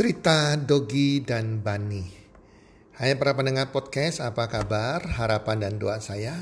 [0.00, 2.00] Cerita Dogi dan Bani.
[2.96, 5.04] Hai para pendengar podcast, apa kabar?
[5.04, 6.40] Harapan dan doa saya.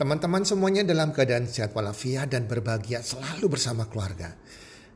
[0.00, 4.32] Teman-teman semuanya dalam keadaan sehat walafiat dan berbahagia selalu bersama keluarga.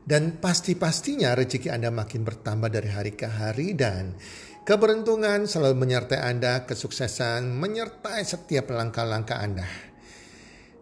[0.01, 4.17] Dan pasti-pastinya rezeki Anda makin bertambah dari hari ke hari dan
[4.65, 9.69] keberuntungan selalu menyertai Anda, kesuksesan menyertai setiap langkah-langkah Anda.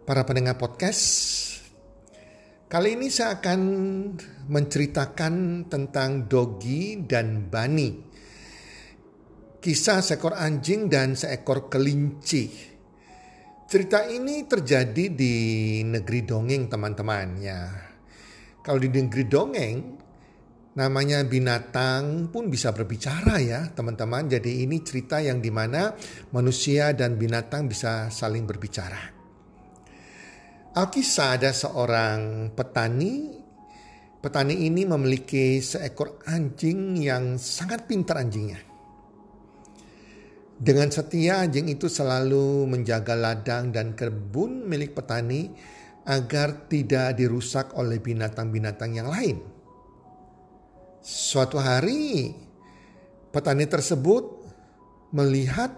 [0.08, 1.04] Para pendengar podcast,
[2.70, 3.62] Kali ini saya akan
[4.46, 7.90] menceritakan tentang Dogi dan Bani.
[9.58, 12.46] Kisah seekor anjing dan seekor kelinci.
[13.66, 15.36] Cerita ini terjadi di
[15.82, 17.74] negeri dongeng teman-teman ya.
[18.62, 19.78] Kalau di negeri dongeng
[20.78, 24.30] namanya binatang pun bisa berbicara ya teman-teman.
[24.30, 25.98] Jadi ini cerita yang di mana
[26.30, 29.19] manusia dan binatang bisa saling berbicara.
[30.70, 33.42] Alkisah ada seorang petani.
[34.22, 38.62] Petani ini memiliki seekor anjing yang sangat pintar anjingnya.
[40.60, 45.50] Dengan setia anjing itu selalu menjaga ladang dan kebun milik petani
[46.06, 49.42] agar tidak dirusak oleh binatang-binatang yang lain.
[51.02, 52.30] Suatu hari
[53.34, 54.46] petani tersebut
[55.16, 55.74] melihat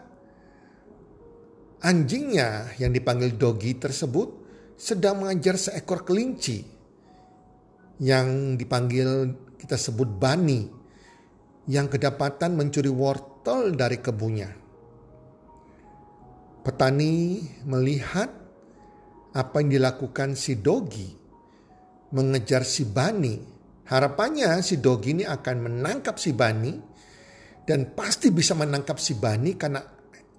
[1.79, 4.40] anjingnya yang dipanggil Dogi tersebut
[4.81, 6.65] sedang mengajar seekor kelinci
[8.01, 9.29] yang dipanggil
[9.61, 10.65] kita sebut Bani
[11.69, 14.49] yang kedapatan mencuri wortel dari kebunnya.
[16.65, 18.33] Petani melihat
[19.37, 21.13] apa yang dilakukan si Dogi
[22.17, 23.37] mengejar si Bani.
[23.85, 26.73] Harapannya si Dogi ini akan menangkap si Bani
[27.69, 29.81] dan pasti bisa menangkap si Bani karena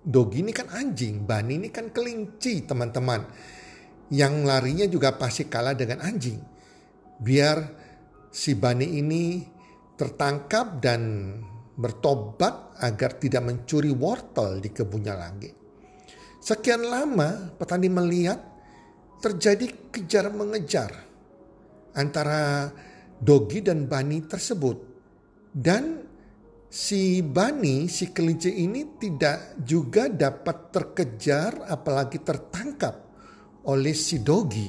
[0.03, 3.23] Dogi ini kan anjing, Bani ini kan kelinci teman-teman
[4.13, 6.37] yang larinya juga pasti kalah dengan anjing.
[7.17, 7.57] Biar
[8.29, 9.41] si Bani ini
[9.97, 11.33] tertangkap dan
[11.73, 15.49] bertobat agar tidak mencuri wortel di kebunnya lagi.
[16.43, 18.37] Sekian lama petani melihat
[19.25, 20.93] terjadi kejar mengejar
[21.97, 22.69] antara
[23.17, 24.91] Dogi dan Bani tersebut.
[25.53, 26.05] Dan
[26.67, 33.12] si Bani, si kelinci ini tidak juga dapat terkejar apalagi tertangkap
[33.67, 34.67] oleh si Dogi.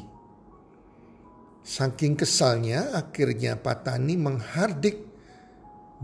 [1.64, 5.00] Saking kesalnya akhirnya Patani menghardik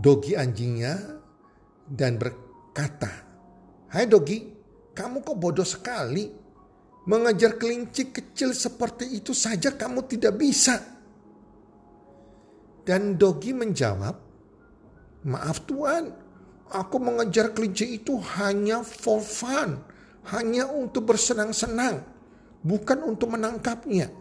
[0.00, 0.96] Dogi anjingnya
[1.84, 3.12] dan berkata,
[3.92, 4.48] Hai Dogi,
[4.96, 6.40] kamu kok bodoh sekali.
[7.04, 10.80] Mengajar kelinci kecil seperti itu saja kamu tidak bisa.
[12.80, 14.16] Dan Dogi menjawab,
[15.28, 16.08] Maaf Tuan,
[16.72, 19.84] aku mengejar kelinci itu hanya for fun,
[20.32, 22.19] hanya untuk bersenang-senang
[22.60, 24.12] bukan untuk menangkapnya.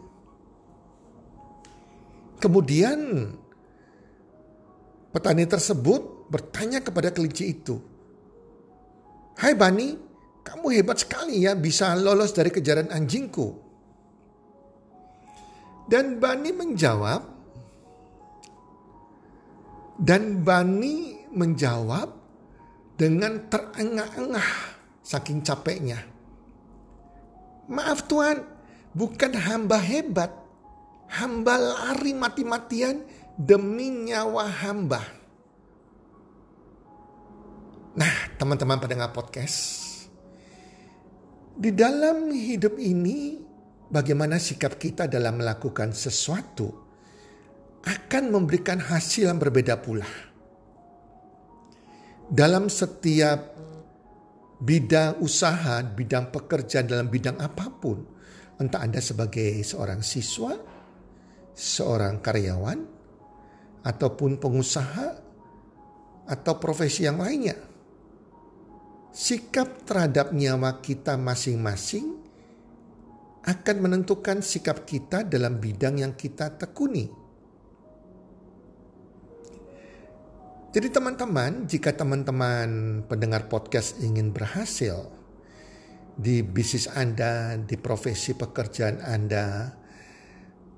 [2.40, 3.32] Kemudian
[5.12, 7.76] petani tersebut bertanya kepada kelinci itu,
[9.36, 10.00] "Hai Bani,
[10.40, 13.68] kamu hebat sekali ya bisa lolos dari kejaran anjingku."
[15.90, 17.22] Dan Bani menjawab,
[20.00, 22.08] dan Bani menjawab
[22.96, 24.50] dengan terengah-engah
[25.04, 26.19] saking capeknya.
[27.70, 28.42] Maaf Tuhan,
[28.98, 30.34] bukan hamba hebat.
[31.10, 33.02] Hamba lari mati-matian
[33.38, 35.02] demi nyawa hamba.
[37.98, 39.86] Nah, teman-teman pendengar podcast.
[41.58, 43.42] Di dalam hidup ini,
[43.90, 46.70] bagaimana sikap kita dalam melakukan sesuatu
[47.86, 50.08] akan memberikan hasil yang berbeda pula.
[52.30, 53.58] Dalam setiap
[54.60, 58.04] bidang usaha, bidang pekerjaan dalam bidang apa pun.
[58.60, 60.52] Entah Anda sebagai seorang siswa,
[61.56, 62.80] seorang karyawan,
[63.88, 65.08] ataupun pengusaha,
[66.30, 67.58] atau profesi yang lainnya.
[69.10, 72.22] Sikap terhadap nyawa kita masing-masing
[73.42, 77.19] akan menentukan sikap kita dalam bidang yang kita tekuni.
[80.70, 85.10] Jadi teman-teman, jika teman-teman pendengar podcast ingin berhasil
[86.14, 89.74] di bisnis Anda, di profesi pekerjaan Anda,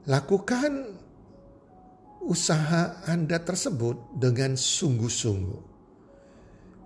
[0.07, 0.95] lakukan
[2.23, 5.61] usaha Anda tersebut dengan sungguh-sungguh.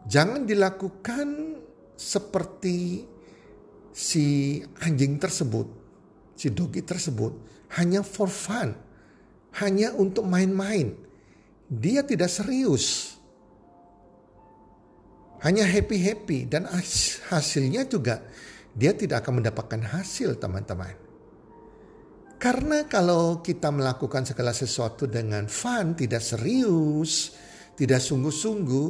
[0.10, 1.62] Jangan dilakukan
[1.94, 3.06] seperti
[3.94, 4.25] si
[4.81, 5.68] anjing tersebut,
[6.34, 7.38] si dogi tersebut,
[7.78, 8.74] hanya for fun,
[9.62, 11.06] hanya untuk main-main
[11.69, 13.17] dia tidak serius.
[15.41, 16.65] Hanya happy-happy dan
[17.29, 18.25] hasilnya juga
[18.73, 20.97] dia tidak akan mendapatkan hasil teman-teman.
[22.35, 27.31] Karena kalau kita melakukan segala sesuatu dengan fun, tidak serius,
[27.79, 28.88] tidak sungguh-sungguh,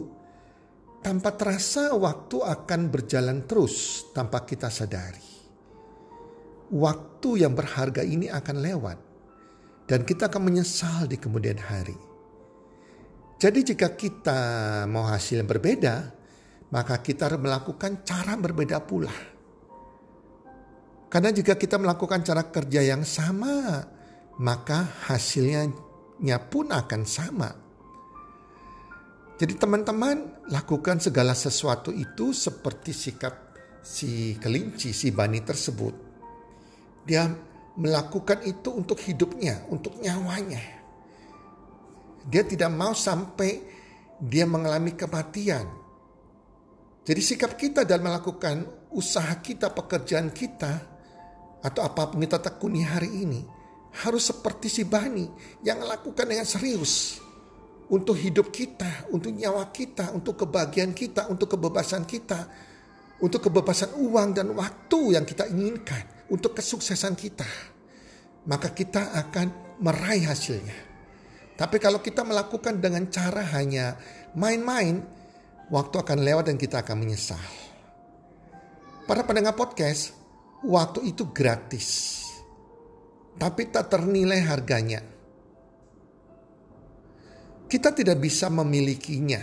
[1.05, 5.37] tanpa terasa waktu akan berjalan terus tanpa kita sadari.
[6.73, 8.97] Waktu yang berharga ini akan lewat
[9.85, 12.14] dan kita akan menyesal di kemudian hari.
[13.35, 14.39] Jadi jika kita
[14.87, 15.95] mau hasil yang berbeda,
[16.71, 19.11] maka kita harus melakukan cara berbeda pula.
[21.11, 23.83] Karena jika kita melakukan cara kerja yang sama,
[24.39, 27.49] maka hasilnya pun akan sama.
[29.35, 33.51] Jadi teman-teman lakukan segala sesuatu itu seperti sikap
[33.83, 35.95] si kelinci, si bani tersebut.
[37.03, 37.27] Dia
[37.75, 40.84] melakukan itu untuk hidupnya, untuk nyawanya.
[42.25, 43.61] Dia tidak mau sampai
[44.17, 45.67] dia mengalami kematian.
[47.05, 50.73] Jadi sikap kita dalam melakukan usaha kita, pekerjaan kita,
[51.61, 53.45] atau apa pun kita tekuni hari ini,
[54.01, 55.29] harus seperti si Bani
[55.61, 57.21] yang lakukan dengan serius
[57.93, 62.49] untuk hidup kita, untuk nyawa kita, untuk kebahagiaan kita, untuk kebebasan kita,
[63.21, 67.45] untuk kebebasan uang dan waktu yang kita inginkan, untuk kesuksesan kita.
[68.49, 70.94] Maka kita akan meraih hasilnya.
[71.55, 73.95] Tapi kalau kita melakukan dengan cara hanya
[74.35, 74.99] main-main,
[75.71, 77.39] waktu akan lewat dan kita akan menyesal.
[79.07, 80.11] Para pendengar podcast,
[80.61, 82.25] waktu itu gratis
[83.35, 85.01] tapi tak ternilai harganya.
[87.65, 89.41] Kita tidak bisa memilikinya,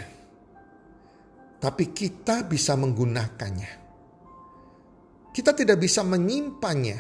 [1.61, 3.73] tapi kita bisa menggunakannya.
[5.33, 6.99] Kita tidak bisa menyimpannya,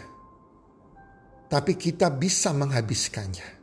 [1.48, 3.61] tapi kita bisa menghabiskannya.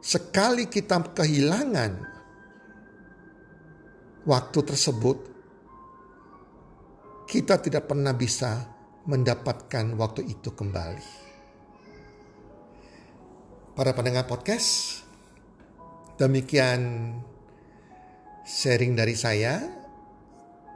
[0.00, 1.92] Sekali kita kehilangan
[4.24, 5.18] waktu tersebut,
[7.28, 8.64] kita tidak pernah bisa
[9.04, 11.30] mendapatkan waktu itu kembali
[13.80, 15.00] para pendengar podcast.
[16.20, 17.16] Demikian
[18.44, 19.56] sharing dari saya.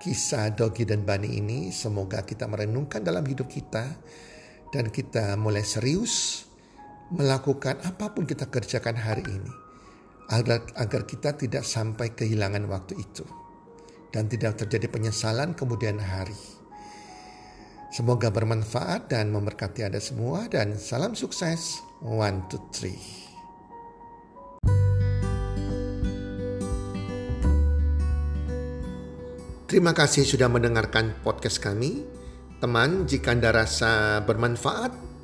[0.01, 3.89] Kisah Dogi dan Bani ini semoga kita merenungkan dalam hidup kita.
[4.73, 6.45] Dan kita mulai serius
[7.13, 9.53] melakukan apa pun kita kerjakan hari ini.
[10.33, 13.25] Agar, agar kita tidak sampai kehilangan waktu itu.
[14.09, 16.39] Dan tidak terjadi penyesalan kemudian hari.
[17.93, 21.83] Semoga bermanfaat dan memberkati Anda semua dan salam sukses.
[22.01, 22.99] One, two, three.
[29.71, 32.07] Terima kasih sudah mendengarkan podcast kami.
[32.63, 35.14] Teman, jika Anda rasa bermanfaat